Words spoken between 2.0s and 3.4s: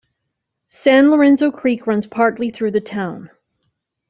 partly through the town.